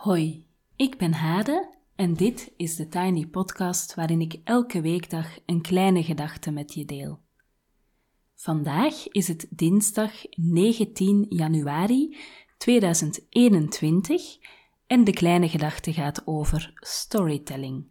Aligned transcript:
Hoi, 0.00 0.46
ik 0.76 0.98
ben 0.98 1.12
Hade 1.12 1.74
en 1.94 2.14
dit 2.14 2.52
is 2.56 2.76
de 2.76 2.88
Tiny 2.88 3.26
Podcast 3.26 3.94
waarin 3.94 4.20
ik 4.20 4.40
elke 4.44 4.80
weekdag 4.80 5.38
een 5.46 5.60
kleine 5.60 6.02
gedachte 6.02 6.50
met 6.50 6.74
je 6.74 6.84
deel. 6.84 7.20
Vandaag 8.34 9.08
is 9.08 9.28
het 9.28 9.46
dinsdag 9.50 10.12
19 10.30 11.26
januari 11.28 12.16
2021 12.58 14.38
en 14.86 15.04
de 15.04 15.12
kleine 15.12 15.48
gedachte 15.48 15.92
gaat 15.92 16.26
over 16.26 16.72
storytelling. 16.74 17.84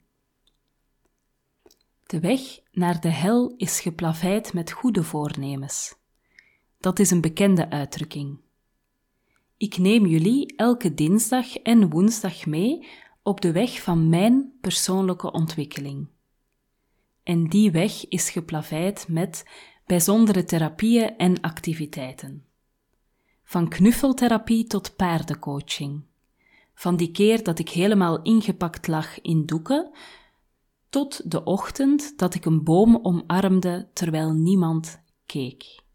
De 2.04 2.20
weg 2.20 2.42
naar 2.72 3.02
de 3.02 3.12
hel 3.12 3.54
is 3.58 3.80
geplaveid 3.80 4.54
met 4.54 4.72
goede 4.72 5.04
voornemens. 5.04 5.96
Dat 6.80 7.00
is 7.00 7.12
een 7.12 7.22
bekende 7.22 7.70
uitdrukking. 7.70 8.48
Ik 9.60 9.78
neem 9.78 10.06
jullie 10.06 10.54
elke 10.56 10.94
dinsdag 10.94 11.58
en 11.58 11.90
woensdag 11.90 12.46
mee 12.46 12.88
op 13.24 13.42
de 13.42 13.52
weg 13.52 13.82
van 13.82 14.10
mijn 14.10 14.54
persoonlijke 14.62 15.32
ontwikkeling. 15.32 16.08
En 17.24 17.48
die 17.48 17.72
weg 17.72 18.08
is 18.08 18.30
geplaveid 18.30 19.06
met 19.10 19.46
bijzondere 19.86 20.44
therapieën 20.44 21.18
en 21.18 21.42
activiteiten. 21.42 22.46
Van 23.44 23.70
knuffeltherapie 23.70 24.68
tot 24.68 24.96
paardencoaching. 24.96 26.04
Van 26.74 26.96
die 26.96 27.12
keer 27.12 27.44
dat 27.44 27.60
ik 27.60 27.70
helemaal 27.70 28.22
ingepakt 28.22 28.88
lag 28.88 29.22
in 29.22 29.46
doeken, 29.46 29.92
tot 30.90 31.32
de 31.32 31.44
ochtend 31.44 32.18
dat 32.18 32.34
ik 32.34 32.46
een 32.46 32.64
boom 32.64 33.00
omarmde 33.02 33.90
terwijl 33.94 34.34
niemand 34.34 35.02
keek. 35.26 35.88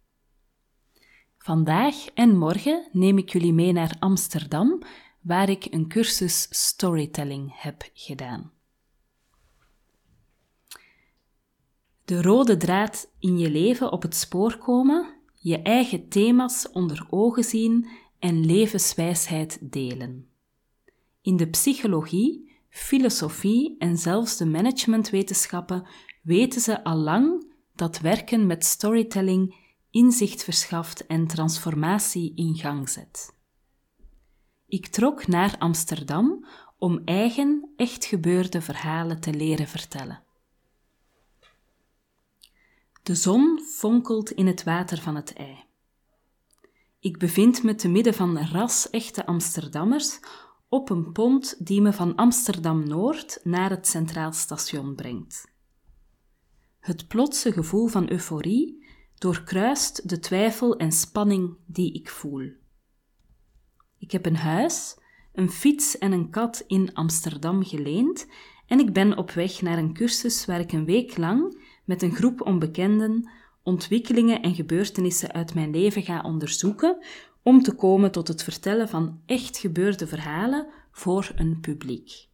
Vandaag 1.44 2.06
en 2.14 2.36
morgen 2.36 2.88
neem 2.92 3.18
ik 3.18 3.32
jullie 3.32 3.52
mee 3.52 3.72
naar 3.72 3.96
Amsterdam, 3.98 4.82
waar 5.20 5.48
ik 5.48 5.66
een 5.70 5.88
cursus 5.88 6.46
storytelling 6.50 7.60
heb 7.60 7.90
gedaan. 7.94 8.52
De 12.04 12.22
rode 12.22 12.56
draad 12.56 13.10
in 13.18 13.38
je 13.38 13.50
leven 13.50 13.92
op 13.92 14.02
het 14.02 14.14
spoor 14.14 14.58
komen, 14.58 15.14
je 15.34 15.62
eigen 15.62 16.08
thema's 16.08 16.70
onder 16.72 17.06
ogen 17.10 17.44
zien 17.44 17.88
en 18.18 18.46
levenswijsheid 18.46 19.58
delen. 19.60 20.28
In 21.20 21.36
de 21.36 21.48
psychologie, 21.48 22.52
filosofie 22.68 23.76
en 23.78 23.98
zelfs 23.98 24.36
de 24.36 24.46
managementwetenschappen 24.46 25.86
weten 26.22 26.60
ze 26.60 26.84
al 26.84 26.96
lang 26.96 27.52
dat 27.74 27.98
werken 27.98 28.46
met 28.46 28.64
storytelling 28.64 29.63
inzicht 29.94 30.44
verschaft 30.44 31.06
en 31.06 31.26
transformatie 31.26 32.32
in 32.34 32.54
gang 32.56 32.88
zet. 32.88 33.34
Ik 34.66 34.86
trok 34.86 35.26
naar 35.26 35.56
Amsterdam 35.58 36.46
om 36.78 37.02
eigen, 37.04 37.72
echt 37.76 38.04
gebeurde 38.04 38.60
verhalen 38.60 39.20
te 39.20 39.32
leren 39.34 39.68
vertellen. 39.68 40.22
De 43.02 43.14
zon 43.14 43.60
fonkelt 43.60 44.30
in 44.30 44.46
het 44.46 44.64
water 44.64 45.00
van 45.00 45.14
het 45.14 45.32
ei. 45.32 45.64
Ik 46.98 47.18
bevind 47.18 47.62
me 47.62 47.74
te 47.74 47.88
midden 47.88 48.14
van 48.14 48.38
ras-echte 48.38 49.26
Amsterdammers 49.26 50.20
op 50.68 50.90
een 50.90 51.12
pont 51.12 51.66
die 51.66 51.80
me 51.80 51.92
van 51.92 52.14
Amsterdam-Noord 52.14 53.40
naar 53.42 53.70
het 53.70 53.86
Centraal 53.86 54.32
Station 54.32 54.94
brengt. 54.94 55.52
Het 56.80 57.08
plotse 57.08 57.52
gevoel 57.52 57.86
van 57.86 58.10
euforie 58.10 58.83
doorkruist 59.18 60.08
de 60.08 60.18
twijfel 60.18 60.76
en 60.76 60.92
spanning 60.92 61.56
die 61.66 61.92
ik 61.92 62.08
voel. 62.08 62.52
Ik 63.98 64.10
heb 64.10 64.26
een 64.26 64.36
huis, 64.36 64.98
een 65.32 65.50
fiets 65.50 65.98
en 65.98 66.12
een 66.12 66.30
kat 66.30 66.64
in 66.66 66.94
Amsterdam 66.94 67.64
geleend 67.64 68.26
en 68.66 68.78
ik 68.78 68.92
ben 68.92 69.16
op 69.16 69.30
weg 69.30 69.62
naar 69.62 69.78
een 69.78 69.94
cursus 69.94 70.44
waar 70.44 70.60
ik 70.60 70.72
een 70.72 70.84
week 70.84 71.16
lang 71.16 71.62
met 71.84 72.02
een 72.02 72.14
groep 72.14 72.40
onbekenden 72.40 73.30
ontwikkelingen 73.62 74.42
en 74.42 74.54
gebeurtenissen 74.54 75.32
uit 75.32 75.54
mijn 75.54 75.70
leven 75.70 76.02
ga 76.02 76.20
onderzoeken 76.20 77.04
om 77.42 77.62
te 77.62 77.74
komen 77.74 78.12
tot 78.12 78.28
het 78.28 78.42
vertellen 78.42 78.88
van 78.88 79.20
echt 79.26 79.58
gebeurde 79.58 80.06
verhalen 80.06 80.66
voor 80.92 81.32
een 81.36 81.60
publiek. 81.60 82.28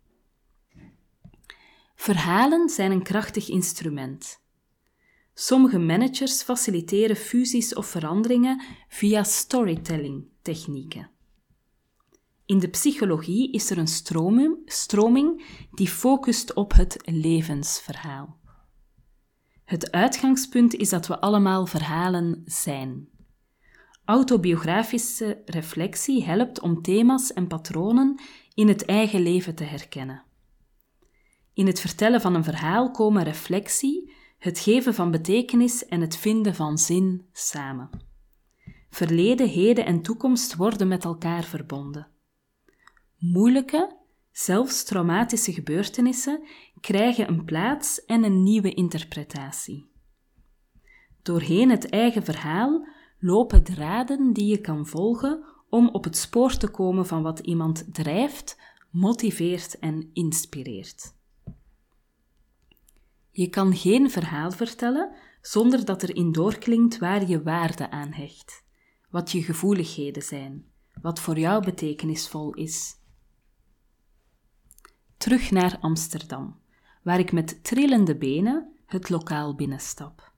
Verhalen 1.94 2.68
zijn 2.68 2.90
een 2.90 3.02
krachtig 3.02 3.48
instrument. 3.48 4.42
Sommige 5.40 5.78
managers 5.78 6.42
faciliteren 6.42 7.16
fusies 7.16 7.74
of 7.74 7.86
veranderingen 7.86 8.62
via 8.88 9.22
storytelling 9.22 10.24
technieken. 10.42 11.10
In 12.46 12.58
de 12.58 12.68
psychologie 12.68 13.52
is 13.52 13.70
er 13.70 13.78
een 13.78 13.86
stroming, 13.86 14.56
stroming 14.64 15.44
die 15.70 15.88
focust 15.88 16.54
op 16.54 16.72
het 16.72 16.96
levensverhaal. 17.04 18.38
Het 19.64 19.90
uitgangspunt 19.90 20.74
is 20.74 20.88
dat 20.88 21.06
we 21.06 21.20
allemaal 21.20 21.66
verhalen 21.66 22.42
zijn. 22.44 23.08
Autobiografische 24.04 25.42
reflectie 25.44 26.24
helpt 26.24 26.60
om 26.60 26.82
thema's 26.82 27.32
en 27.32 27.46
patronen 27.46 28.20
in 28.54 28.68
het 28.68 28.84
eigen 28.84 29.22
leven 29.22 29.54
te 29.54 29.64
herkennen. 29.64 30.22
In 31.54 31.66
het 31.66 31.80
vertellen 31.80 32.20
van 32.20 32.34
een 32.34 32.44
verhaal 32.44 32.90
komen 32.90 33.22
reflectie, 33.22 34.18
het 34.40 34.58
geven 34.58 34.94
van 34.94 35.10
betekenis 35.10 35.86
en 35.86 36.00
het 36.00 36.16
vinden 36.16 36.54
van 36.54 36.78
zin 36.78 37.26
samen. 37.32 37.90
Verleden, 38.90 39.48
heden 39.48 39.86
en 39.86 40.02
toekomst 40.02 40.56
worden 40.56 40.88
met 40.88 41.04
elkaar 41.04 41.44
verbonden. 41.44 42.08
Moeilijke, 43.18 43.96
zelfs 44.30 44.84
traumatische 44.84 45.52
gebeurtenissen 45.52 46.46
krijgen 46.80 47.28
een 47.28 47.44
plaats 47.44 48.04
en 48.04 48.24
een 48.24 48.42
nieuwe 48.42 48.74
interpretatie. 48.74 49.90
Doorheen 51.22 51.70
het 51.70 51.88
eigen 51.88 52.24
verhaal 52.24 52.86
lopen 53.18 53.64
draden 53.64 54.32
die 54.32 54.46
je 54.46 54.60
kan 54.60 54.86
volgen 54.86 55.44
om 55.68 55.88
op 55.88 56.04
het 56.04 56.16
spoor 56.16 56.56
te 56.56 56.68
komen 56.68 57.06
van 57.06 57.22
wat 57.22 57.38
iemand 57.38 57.94
drijft, 57.94 58.60
motiveert 58.90 59.78
en 59.78 60.10
inspireert. 60.12 61.18
Je 63.30 63.48
kan 63.48 63.76
geen 63.76 64.10
verhaal 64.10 64.50
vertellen 64.50 65.14
zonder 65.40 65.84
dat 65.84 66.02
er 66.02 66.16
in 66.16 66.32
doorklinkt 66.32 66.98
waar 66.98 67.28
je 67.28 67.42
waarde 67.42 67.90
aan 67.90 68.12
hecht, 68.12 68.64
wat 69.10 69.30
je 69.30 69.42
gevoeligheden 69.42 70.22
zijn, 70.22 70.64
wat 71.02 71.20
voor 71.20 71.38
jou 71.38 71.64
betekenisvol 71.64 72.54
is. 72.54 72.94
Terug 75.16 75.50
naar 75.50 75.78
Amsterdam, 75.80 76.60
waar 77.02 77.18
ik 77.18 77.32
met 77.32 77.64
trillende 77.64 78.16
benen 78.16 78.74
het 78.86 79.08
lokaal 79.08 79.54
binnenstap. 79.54 80.32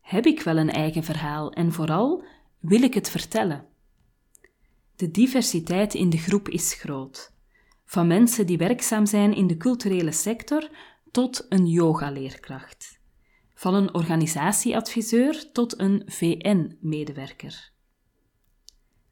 Heb 0.00 0.26
ik 0.26 0.40
wel 0.40 0.56
een 0.56 0.70
eigen 0.70 1.04
verhaal 1.04 1.52
en 1.52 1.72
vooral 1.72 2.24
wil 2.58 2.82
ik 2.82 2.94
het 2.94 3.10
vertellen? 3.10 3.66
De 4.96 5.10
diversiteit 5.10 5.94
in 5.94 6.10
de 6.10 6.18
groep 6.18 6.48
is 6.48 6.74
groot. 6.74 7.32
Van 7.84 8.06
mensen 8.06 8.46
die 8.46 8.58
werkzaam 8.58 9.06
zijn 9.06 9.34
in 9.34 9.46
de 9.46 9.56
culturele 9.56 10.12
sector 10.12 10.70
tot 11.18 11.46
een 11.48 11.66
yogaleerkracht. 11.66 13.00
Van 13.54 13.74
een 13.74 13.94
organisatieadviseur 13.94 15.52
tot 15.52 15.80
een 15.80 16.02
VN-medewerker. 16.06 17.72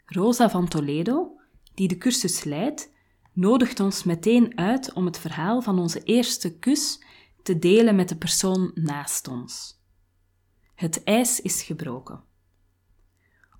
Rosa 0.04 0.50
van 0.50 0.68
Toledo, 0.68 1.40
die 1.74 1.88
de 1.88 1.98
cursus 1.98 2.44
leidt, 2.44 2.92
nodigt 3.32 3.80
ons 3.80 4.04
meteen 4.04 4.58
uit 4.58 4.92
om 4.92 5.06
het 5.06 5.18
verhaal 5.18 5.62
van 5.62 5.78
onze 5.78 6.02
eerste 6.02 6.58
kus 6.58 7.04
te 7.42 7.58
delen 7.58 7.96
met 7.96 8.08
de 8.08 8.16
persoon 8.16 8.70
naast 8.74 9.28
ons. 9.28 9.82
Het 10.74 11.04
ijs 11.04 11.40
is 11.40 11.62
gebroken. 11.62 12.24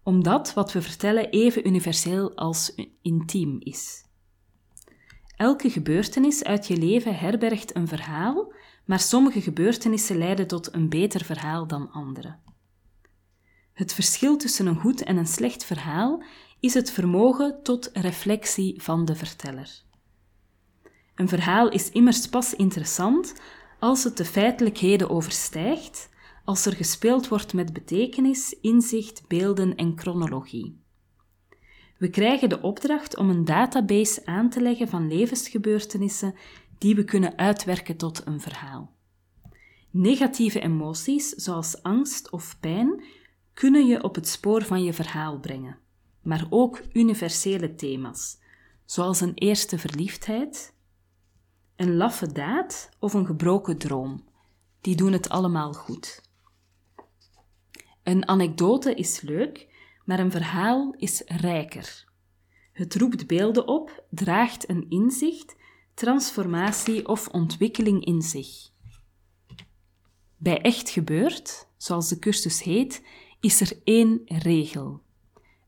Omdat 0.02 0.54
wat 0.54 0.72
we 0.72 0.82
vertellen 0.82 1.30
even 1.30 1.66
universeel 1.66 2.36
als 2.36 2.74
intiem 3.02 3.56
is. 3.60 4.05
Elke 5.36 5.70
gebeurtenis 5.70 6.44
uit 6.44 6.66
je 6.66 6.76
leven 6.76 7.18
herbergt 7.18 7.76
een 7.76 7.88
verhaal, 7.88 8.52
maar 8.84 9.00
sommige 9.00 9.40
gebeurtenissen 9.40 10.18
leiden 10.18 10.46
tot 10.46 10.74
een 10.74 10.88
beter 10.88 11.24
verhaal 11.24 11.66
dan 11.66 11.90
andere. 11.92 12.36
Het 13.72 13.94
verschil 13.94 14.36
tussen 14.36 14.66
een 14.66 14.80
goed 14.80 15.02
en 15.02 15.16
een 15.16 15.26
slecht 15.26 15.64
verhaal 15.64 16.22
is 16.60 16.74
het 16.74 16.90
vermogen 16.90 17.62
tot 17.62 17.90
reflectie 17.92 18.82
van 18.82 19.04
de 19.04 19.14
verteller. 19.14 19.82
Een 21.14 21.28
verhaal 21.28 21.68
is 21.68 21.90
immers 21.90 22.28
pas 22.28 22.54
interessant 22.54 23.34
als 23.78 24.04
het 24.04 24.16
de 24.16 24.24
feitelijkheden 24.24 25.10
overstijgt, 25.10 26.08
als 26.44 26.66
er 26.66 26.72
gespeeld 26.72 27.28
wordt 27.28 27.54
met 27.54 27.72
betekenis, 27.72 28.56
inzicht, 28.60 29.22
beelden 29.28 29.74
en 29.74 29.92
chronologie. 29.98 30.84
We 31.98 32.10
krijgen 32.10 32.48
de 32.48 32.60
opdracht 32.60 33.16
om 33.16 33.30
een 33.30 33.44
database 33.44 34.26
aan 34.26 34.50
te 34.50 34.60
leggen 34.60 34.88
van 34.88 35.08
levensgebeurtenissen 35.08 36.34
die 36.78 36.94
we 36.94 37.04
kunnen 37.04 37.38
uitwerken 37.38 37.96
tot 37.96 38.26
een 38.26 38.40
verhaal. 38.40 38.94
Negatieve 39.90 40.60
emoties, 40.60 41.28
zoals 41.28 41.82
angst 41.82 42.30
of 42.30 42.56
pijn, 42.60 43.04
kunnen 43.54 43.86
je 43.86 44.02
op 44.02 44.14
het 44.14 44.28
spoor 44.28 44.64
van 44.64 44.84
je 44.84 44.92
verhaal 44.92 45.38
brengen, 45.38 45.78
maar 46.22 46.46
ook 46.50 46.82
universele 46.92 47.74
thema's, 47.74 48.38
zoals 48.84 49.20
een 49.20 49.34
eerste 49.34 49.78
verliefdheid, 49.78 50.74
een 51.76 51.96
laffe 51.96 52.32
daad 52.32 52.88
of 52.98 53.14
een 53.14 53.26
gebroken 53.26 53.78
droom. 53.78 54.24
Die 54.80 54.96
doen 54.96 55.12
het 55.12 55.28
allemaal 55.28 55.72
goed. 55.72 56.22
Een 58.02 58.28
anekdote 58.28 58.94
is 58.94 59.20
leuk, 59.20 59.66
maar 60.06 60.18
een 60.18 60.30
verhaal 60.30 60.94
is 60.96 61.22
rijker. 61.26 62.04
Het 62.72 62.94
roept 62.94 63.26
beelden 63.26 63.68
op, 63.68 64.04
draagt 64.10 64.68
een 64.68 64.86
inzicht, 64.88 65.56
transformatie 65.94 67.08
of 67.08 67.28
ontwikkeling 67.28 68.04
in 68.04 68.22
zich. 68.22 68.48
Bij 70.36 70.60
echt 70.60 70.90
gebeurd, 70.90 71.68
zoals 71.76 72.08
de 72.08 72.18
cursus 72.18 72.62
heet, 72.62 73.02
is 73.40 73.60
er 73.60 73.80
één 73.84 74.20
regel. 74.24 75.02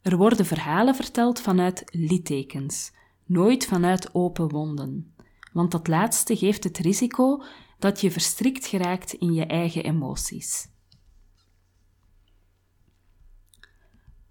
Er 0.02 0.16
worden 0.16 0.46
verhalen 0.46 0.94
verteld 0.94 1.40
vanuit 1.40 1.82
littekens, 1.86 2.92
nooit 3.24 3.66
vanuit 3.66 4.14
open 4.14 4.48
wonden, 4.48 5.14
want 5.52 5.70
dat 5.70 5.88
laatste 5.88 6.36
geeft 6.36 6.64
het 6.64 6.78
risico 6.78 7.42
dat 7.78 8.00
je 8.00 8.10
verstrikt 8.10 8.66
geraakt 8.66 9.12
in 9.12 9.32
je 9.32 9.46
eigen 9.46 9.84
emoties. 9.84 10.68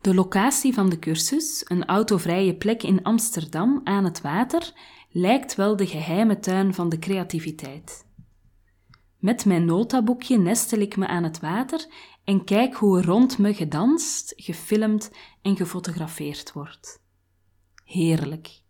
De 0.07 0.13
locatie 0.13 0.73
van 0.73 0.89
de 0.89 0.99
cursus, 0.99 1.63
een 1.65 1.85
autovrije 1.85 2.55
plek 2.55 2.83
in 2.83 3.03
Amsterdam 3.03 3.81
aan 3.83 4.03
het 4.03 4.21
water, 4.21 4.71
lijkt 5.09 5.55
wel 5.55 5.75
de 5.75 5.87
geheime 5.87 6.39
tuin 6.39 6.73
van 6.73 6.89
de 6.89 6.99
creativiteit. 6.99 8.05
Met 9.17 9.45
mijn 9.45 9.65
notaboekje 9.65 10.37
nestel 10.37 10.79
ik 10.79 10.97
me 10.97 11.07
aan 11.07 11.23
het 11.23 11.39
water 11.39 11.85
en 12.23 12.43
kijk 12.43 12.75
hoe 12.75 13.01
rond 13.01 13.37
me 13.37 13.53
gedanst, 13.53 14.33
gefilmd 14.35 15.11
en 15.41 15.55
gefotografeerd 15.55 16.53
wordt. 16.53 17.01
Heerlijk. 17.83 18.61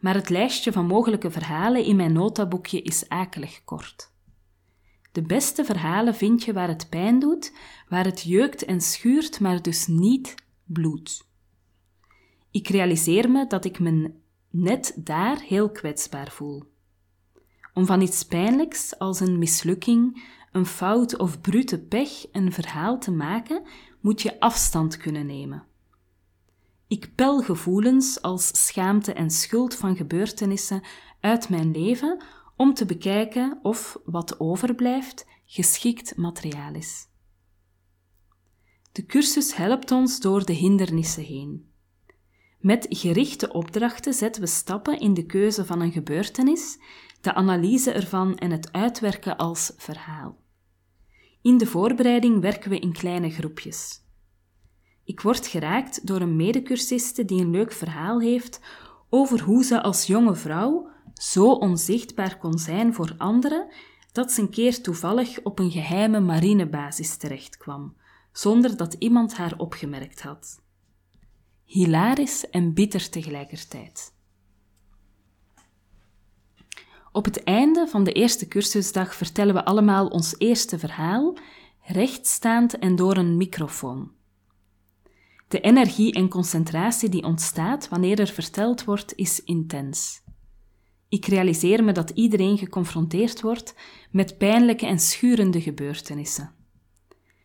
Maar 0.00 0.14
het 0.14 0.28
lijstje 0.28 0.72
van 0.72 0.86
mogelijke 0.86 1.30
verhalen 1.30 1.84
in 1.84 1.96
mijn 1.96 2.12
notaboekje 2.12 2.82
is 2.82 3.08
akelig 3.08 3.64
kort. 3.64 4.12
De 5.12 5.22
beste 5.22 5.64
verhalen 5.64 6.14
vind 6.14 6.44
je 6.44 6.52
waar 6.52 6.68
het 6.68 6.88
pijn 6.88 7.18
doet, 7.18 7.52
waar 7.88 8.04
het 8.04 8.22
jeukt 8.22 8.64
en 8.64 8.80
schuurt, 8.80 9.40
maar 9.40 9.62
dus 9.62 9.86
niet 9.86 10.48
bloed. 10.72 11.28
Ik 12.50 12.68
realiseer 12.68 13.30
me 13.30 13.46
dat 13.46 13.64
ik 13.64 13.78
me 13.78 14.12
net 14.50 14.92
daar 14.96 15.40
heel 15.40 15.70
kwetsbaar 15.70 16.30
voel. 16.30 16.62
Om 17.74 17.86
van 17.86 18.00
iets 18.00 18.24
pijnlijks 18.24 18.98
als 18.98 19.20
een 19.20 19.38
mislukking, 19.38 20.24
een 20.52 20.66
fout 20.66 21.16
of 21.18 21.40
brute 21.40 21.78
pech 21.78 22.26
een 22.32 22.52
verhaal 22.52 22.98
te 22.98 23.10
maken, 23.10 23.62
moet 24.00 24.22
je 24.22 24.40
afstand 24.40 24.96
kunnen 24.96 25.26
nemen. 25.26 25.64
Ik 26.88 27.14
pel 27.14 27.40
gevoelens 27.40 28.22
als 28.22 28.66
schaamte 28.66 29.12
en 29.12 29.30
schuld 29.30 29.74
van 29.74 29.96
gebeurtenissen 29.96 30.82
uit 31.20 31.48
mijn 31.48 31.70
leven 31.70 32.22
om 32.56 32.74
te 32.74 32.86
bekijken 32.86 33.58
of 33.62 33.98
wat 34.04 34.40
overblijft 34.40 35.26
geschikt 35.44 36.16
materiaal 36.16 36.74
is. 36.74 37.09
De 38.92 39.06
cursus 39.06 39.56
helpt 39.56 39.90
ons 39.90 40.20
door 40.20 40.44
de 40.44 40.52
hindernissen 40.52 41.22
heen. 41.22 41.68
Met 42.58 42.86
gerichte 42.88 43.52
opdrachten 43.52 44.14
zetten 44.14 44.42
we 44.42 44.48
stappen 44.48 45.00
in 45.00 45.14
de 45.14 45.26
keuze 45.26 45.64
van 45.64 45.80
een 45.80 45.92
gebeurtenis, 45.92 46.78
de 47.20 47.34
analyse 47.34 47.92
ervan 47.92 48.36
en 48.36 48.50
het 48.50 48.72
uitwerken 48.72 49.36
als 49.36 49.72
verhaal. 49.76 50.38
In 51.42 51.58
de 51.58 51.66
voorbereiding 51.66 52.40
werken 52.40 52.70
we 52.70 52.78
in 52.78 52.92
kleine 52.92 53.30
groepjes. 53.30 54.02
Ik 55.04 55.20
word 55.20 55.46
geraakt 55.46 56.06
door 56.06 56.20
een 56.20 56.36
medecursiste 56.36 57.24
die 57.24 57.40
een 57.40 57.50
leuk 57.50 57.72
verhaal 57.72 58.20
heeft 58.20 58.60
over 59.08 59.40
hoe 59.40 59.64
ze 59.64 59.82
als 59.82 60.06
jonge 60.06 60.34
vrouw 60.34 60.88
zo 61.14 61.52
onzichtbaar 61.52 62.38
kon 62.38 62.58
zijn 62.58 62.94
voor 62.94 63.14
anderen 63.18 63.72
dat 64.12 64.32
ze 64.32 64.40
een 64.40 64.50
keer 64.50 64.82
toevallig 64.82 65.42
op 65.42 65.58
een 65.58 65.70
geheime 65.70 66.20
marinebasis 66.20 67.16
terechtkwam, 67.16 67.96
zonder 68.32 68.76
dat 68.76 68.94
iemand 68.98 69.34
haar 69.34 69.54
opgemerkt 69.56 70.22
had. 70.22 70.62
Hilarisch 71.64 72.50
en 72.50 72.74
bitter 72.74 73.10
tegelijkertijd. 73.10 74.14
Op 77.12 77.24
het 77.24 77.44
einde 77.44 77.86
van 77.86 78.04
de 78.04 78.12
eerste 78.12 78.48
cursusdag 78.48 79.14
vertellen 79.14 79.54
we 79.54 79.64
allemaal 79.64 80.06
ons 80.06 80.34
eerste 80.38 80.78
verhaal, 80.78 81.36
rechtstaand 81.82 82.78
en 82.78 82.96
door 82.96 83.16
een 83.16 83.36
microfoon. 83.36 84.10
De 85.48 85.60
energie 85.60 86.12
en 86.12 86.28
concentratie 86.28 87.08
die 87.08 87.24
ontstaat 87.24 87.88
wanneer 87.88 88.20
er 88.20 88.28
verteld 88.28 88.84
wordt, 88.84 89.14
is 89.14 89.44
intens. 89.44 90.22
Ik 91.08 91.26
realiseer 91.26 91.84
me 91.84 91.92
dat 91.92 92.10
iedereen 92.10 92.58
geconfronteerd 92.58 93.40
wordt 93.40 93.74
met 94.10 94.38
pijnlijke 94.38 94.86
en 94.86 94.98
schurende 94.98 95.60
gebeurtenissen. 95.60 96.59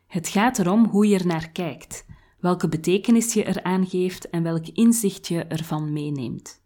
Het 0.08 0.28
gaat 0.28 0.60
erom 0.60 0.86
hoe 0.86 1.08
je 1.08 1.18
er 1.18 1.26
naar 1.26 1.50
kijkt, 1.50 2.06
welke 2.40 2.70
betekenis 2.70 3.34
je 3.34 3.46
eraan 3.46 3.88
geeft 3.88 4.30
en 4.30 4.44
welk 4.44 4.68
inzicht 4.68 5.28
je 5.28 5.44
ervan 5.44 5.94
meeneemt. 5.94 6.64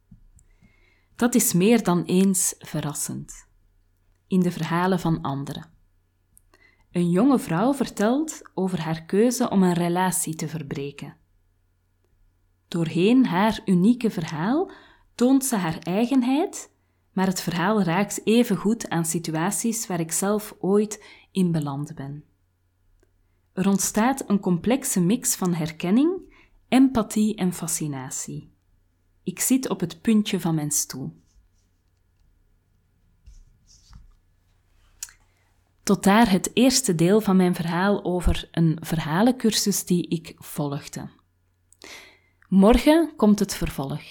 Dat 1.16 1.36
is 1.36 1.54
meer 1.54 1.84
dan 1.84 2.04
eens 2.04 2.56
verrassend. 2.58 3.48
In 4.28 4.40
de 4.40 4.52
verhalen 4.52 5.00
van 5.00 5.22
anderen. 5.22 5.70
Een 6.92 7.10
jonge 7.10 7.40
vrouw 7.40 7.74
vertelt 7.74 8.42
over 8.54 8.82
haar 8.82 9.04
keuze 9.04 9.50
om 9.50 9.64
een 9.64 9.74
relatie 9.74 10.36
te 10.36 10.48
verbreken. 10.48 11.18
Doorheen 12.68 13.26
haar 13.26 13.62
unieke 13.66 14.10
verhaal 14.10 14.72
toont 15.16 15.46
ze 15.46 15.56
haar 15.56 15.80
eigenheid, 15.80 16.72
maar 17.14 17.28
het 17.28 17.42
verhaal 17.42 17.82
raakt 17.84 18.22
even 18.26 18.56
goed 18.56 18.90
aan 18.90 19.06
situaties 19.06 19.88
waar 19.88 20.00
ik 20.00 20.12
zelf 20.12 20.56
ooit 20.60 21.06
in 21.32 21.52
beland 21.52 21.96
ben. 21.96 22.24
Er 23.60 23.68
ontstaat 23.68 24.30
een 24.30 24.40
complexe 24.40 25.02
mix 25.02 25.36
van 25.36 25.54
herkenning, 25.54 26.34
empathie 26.68 27.36
en 27.36 27.54
fascinatie. 27.54 28.54
Ik 29.24 29.40
zit 29.40 29.70
op 29.70 29.80
het 29.80 30.02
puntje 30.02 30.40
van 30.40 30.56
mijn 30.56 30.72
stoel. 30.72 31.14
Tot 35.84 36.04
daar 36.04 36.32
het 36.32 36.52
eerste 36.54 36.96
deel 36.96 37.22
van 37.22 37.36
mijn 37.36 37.56
verhaal 37.56 38.04
over 38.04 38.50
een 38.52 38.78
verhalencursus 38.82 39.86
die 39.86 40.08
ik 40.08 40.36
volgde. 40.38 41.10
Morgen 42.48 43.16
komt 43.16 43.40
het 43.40 43.56
vervolg. 43.56 44.02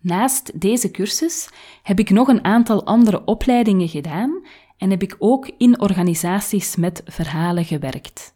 Naast 0.00 0.60
deze 0.60 0.90
cursus 0.90 1.50
heb 1.82 1.98
ik 1.98 2.10
nog 2.10 2.28
een 2.28 2.44
aantal 2.44 2.84
andere 2.84 3.24
opleidingen 3.24 3.88
gedaan 3.88 4.46
en 4.82 4.90
heb 4.90 5.02
ik 5.02 5.16
ook 5.18 5.50
in 5.58 5.80
organisaties 5.80 6.76
met 6.76 7.02
verhalen 7.04 7.64
gewerkt. 7.64 8.34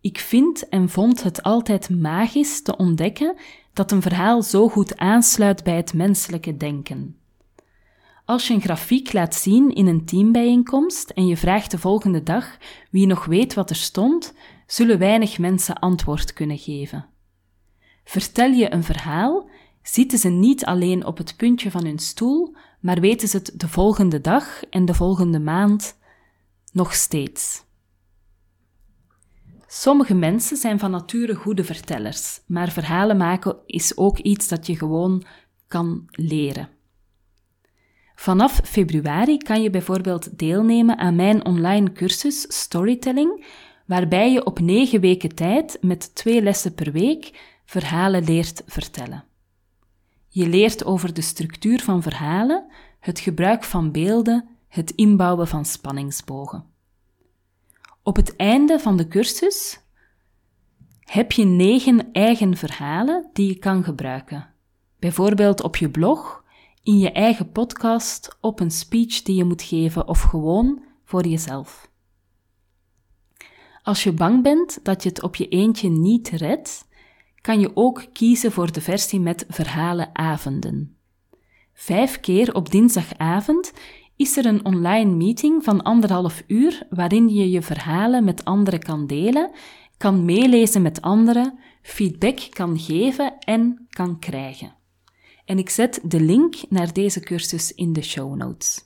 Ik 0.00 0.18
vind 0.18 0.68
en 0.68 0.88
vond 0.88 1.22
het 1.22 1.42
altijd 1.42 1.90
magisch 1.90 2.62
te 2.62 2.76
ontdekken 2.76 3.36
dat 3.72 3.90
een 3.90 4.02
verhaal 4.02 4.42
zo 4.42 4.68
goed 4.68 4.96
aansluit 4.96 5.64
bij 5.64 5.76
het 5.76 5.94
menselijke 5.94 6.56
denken. 6.56 7.16
Als 8.24 8.46
je 8.46 8.54
een 8.54 8.60
grafiek 8.60 9.12
laat 9.12 9.34
zien 9.34 9.74
in 9.74 9.86
een 9.86 10.04
teambijeenkomst 10.04 11.10
en 11.10 11.26
je 11.26 11.36
vraagt 11.36 11.70
de 11.70 11.78
volgende 11.78 12.22
dag 12.22 12.56
wie 12.90 13.06
nog 13.06 13.24
weet 13.24 13.54
wat 13.54 13.70
er 13.70 13.76
stond, 13.76 14.34
zullen 14.66 14.98
weinig 14.98 15.38
mensen 15.38 15.78
antwoord 15.78 16.32
kunnen 16.32 16.58
geven. 16.58 17.06
Vertel 18.04 18.50
je 18.50 18.72
een 18.72 18.84
verhaal, 18.84 19.48
zitten 19.84 20.18
ze 20.18 20.28
niet 20.28 20.64
alleen 20.64 21.06
op 21.06 21.18
het 21.18 21.36
puntje 21.36 21.70
van 21.70 21.84
hun 21.84 21.98
stoel, 21.98 22.56
maar 22.80 23.00
weten 23.00 23.28
ze 23.28 23.36
het 23.36 23.52
de 23.54 23.68
volgende 23.68 24.20
dag 24.20 24.64
en 24.70 24.84
de 24.84 24.94
volgende 24.94 25.40
maand 25.40 25.98
nog 26.72 26.94
steeds. 26.94 27.62
Sommige 29.66 30.14
mensen 30.14 30.56
zijn 30.56 30.78
van 30.78 30.90
nature 30.90 31.34
goede 31.34 31.64
vertellers, 31.64 32.40
maar 32.46 32.70
verhalen 32.70 33.16
maken 33.16 33.56
is 33.66 33.96
ook 33.96 34.18
iets 34.18 34.48
dat 34.48 34.66
je 34.66 34.76
gewoon 34.76 35.24
kan 35.68 36.04
leren. 36.10 36.68
Vanaf 38.14 38.60
februari 38.64 39.38
kan 39.38 39.62
je 39.62 39.70
bijvoorbeeld 39.70 40.38
deelnemen 40.38 40.98
aan 40.98 41.16
mijn 41.16 41.44
online 41.44 41.92
cursus 41.92 42.60
Storytelling, 42.60 43.46
waarbij 43.86 44.32
je 44.32 44.44
op 44.44 44.58
negen 44.58 45.00
weken 45.00 45.34
tijd 45.34 45.78
met 45.80 46.14
twee 46.14 46.42
lessen 46.42 46.74
per 46.74 46.92
week 46.92 47.30
verhalen 47.64 48.24
leert 48.24 48.62
vertellen. 48.66 49.24
Je 50.34 50.48
leert 50.48 50.84
over 50.84 51.14
de 51.14 51.20
structuur 51.20 51.82
van 51.82 52.02
verhalen, 52.02 52.66
het 53.00 53.20
gebruik 53.20 53.64
van 53.64 53.92
beelden, 53.92 54.48
het 54.68 54.90
inbouwen 54.90 55.48
van 55.48 55.64
spanningsbogen. 55.64 56.64
Op 58.02 58.16
het 58.16 58.36
einde 58.36 58.78
van 58.78 58.96
de 58.96 59.08
cursus 59.08 59.80
heb 61.00 61.32
je 61.32 61.44
negen 61.44 62.12
eigen 62.12 62.56
verhalen 62.56 63.30
die 63.32 63.48
je 63.48 63.58
kan 63.58 63.84
gebruiken. 63.84 64.48
Bijvoorbeeld 64.98 65.62
op 65.62 65.76
je 65.76 65.90
blog, 65.90 66.44
in 66.82 66.98
je 66.98 67.12
eigen 67.12 67.50
podcast, 67.50 68.36
op 68.40 68.60
een 68.60 68.70
speech 68.70 69.22
die 69.22 69.36
je 69.36 69.44
moet 69.44 69.62
geven 69.62 70.08
of 70.08 70.20
gewoon 70.20 70.82
voor 71.04 71.26
jezelf. 71.26 71.90
Als 73.82 74.02
je 74.02 74.12
bang 74.12 74.42
bent 74.42 74.84
dat 74.84 75.02
je 75.02 75.08
het 75.08 75.22
op 75.22 75.36
je 75.36 75.48
eentje 75.48 75.88
niet 75.88 76.28
redt, 76.28 76.86
kan 77.44 77.60
je 77.60 77.70
ook 77.74 78.04
kiezen 78.12 78.52
voor 78.52 78.72
de 78.72 78.80
versie 78.80 79.20
met 79.20 79.44
verhalenavonden. 79.48 80.96
Vijf 81.74 82.20
keer 82.20 82.54
op 82.54 82.70
dinsdagavond 82.70 83.72
is 84.16 84.36
er 84.36 84.46
een 84.46 84.64
online 84.64 85.14
meeting 85.14 85.64
van 85.64 85.82
anderhalf 85.82 86.42
uur 86.46 86.86
waarin 86.90 87.28
je 87.28 87.50
je 87.50 87.62
verhalen 87.62 88.24
met 88.24 88.44
anderen 88.44 88.80
kan 88.80 89.06
delen, 89.06 89.50
kan 89.96 90.24
meelezen 90.24 90.82
met 90.82 91.02
anderen, 91.02 91.58
feedback 91.82 92.46
kan 92.50 92.78
geven 92.78 93.38
en 93.38 93.86
kan 93.88 94.18
krijgen. 94.18 94.74
En 95.44 95.58
ik 95.58 95.68
zet 95.68 96.00
de 96.04 96.20
link 96.20 96.56
naar 96.68 96.92
deze 96.92 97.20
cursus 97.20 97.72
in 97.72 97.92
de 97.92 98.02
show 98.02 98.34
notes. 98.34 98.84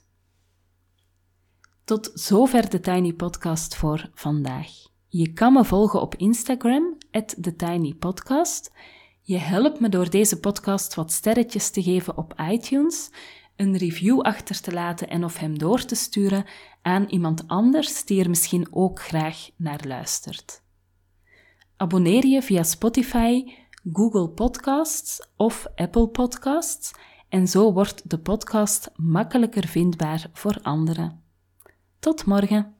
Tot 1.83 2.11
zover 2.13 2.69
de 2.69 2.79
Tiny 2.79 3.13
Podcast 3.13 3.75
voor 3.75 4.09
vandaag. 4.13 4.88
Je 5.11 5.33
kan 5.33 5.53
me 5.53 5.65
volgen 5.65 6.01
op 6.01 6.15
Instagram, 6.15 6.97
TheTinyPodcast. 7.11 8.71
Je 9.21 9.37
helpt 9.37 9.79
me 9.79 9.89
door 9.89 10.09
deze 10.09 10.39
podcast 10.39 10.95
wat 10.95 11.11
sterretjes 11.11 11.69
te 11.69 11.83
geven 11.83 12.17
op 12.17 12.33
iTunes, 12.51 13.09
een 13.55 13.77
review 13.77 14.21
achter 14.21 14.61
te 14.61 14.71
laten 14.71 15.09
en 15.09 15.23
of 15.23 15.37
hem 15.37 15.57
door 15.57 15.85
te 15.85 15.95
sturen 15.95 16.45
aan 16.81 17.05
iemand 17.05 17.47
anders 17.47 18.05
die 18.05 18.23
er 18.23 18.29
misschien 18.29 18.67
ook 18.71 19.01
graag 19.01 19.49
naar 19.55 19.81
luistert. 19.87 20.61
Abonneer 21.77 22.25
je 22.25 22.41
via 22.41 22.63
Spotify, 22.63 23.53
Google 23.93 24.29
Podcasts 24.29 25.27
of 25.35 25.67
Apple 25.75 26.07
Podcasts 26.07 26.91
en 27.29 27.47
zo 27.47 27.73
wordt 27.73 28.09
de 28.09 28.19
podcast 28.19 28.91
makkelijker 28.95 29.67
vindbaar 29.67 30.29
voor 30.33 30.59
anderen. 30.61 31.23
Tot 31.99 32.25
morgen. 32.25 32.78